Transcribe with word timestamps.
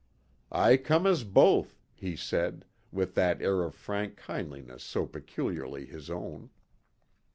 "I 0.51 0.77
come 0.77 1.05
as 1.05 1.23
both," 1.23 1.77
he 1.93 2.15
said, 2.15 2.65
with 2.91 3.13
that 3.13 3.39
air 3.39 3.61
of 3.61 3.75
frank 3.75 4.17
kindliness 4.19 4.83
so 4.83 5.05
peculiarly 5.05 5.85
his 5.85 6.09
own. 6.09 6.49